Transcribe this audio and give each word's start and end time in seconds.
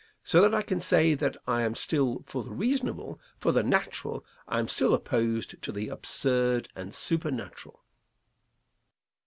So 0.23 0.41
that 0.41 0.55
I 0.55 0.63
can 0.63 0.79
say 0.79 1.13
that 1.13 1.37
I 1.45 1.61
am 1.61 1.75
still 1.75 2.23
for 2.25 2.43
the 2.43 2.49
reasonable, 2.49 3.19
for 3.37 3.51
the 3.51 3.61
natural; 3.61 4.25
and 4.47 4.61
am 4.61 4.67
still 4.67 4.95
opposed 4.95 5.61
to 5.61 5.71
the 5.71 5.89
absurd 5.89 6.69
and 6.75 6.95
supernatural. 6.95 7.83